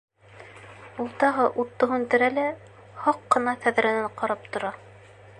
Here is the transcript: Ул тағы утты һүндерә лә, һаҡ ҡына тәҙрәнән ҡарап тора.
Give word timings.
Ул 1.03 1.09
тағы 1.23 1.43
утты 1.63 1.89
һүндерә 1.91 2.29
лә, 2.37 2.45
һаҡ 3.03 3.19
ҡына 3.35 3.53
тәҙрәнән 3.67 4.09
ҡарап 4.23 4.49
тора. 4.57 4.73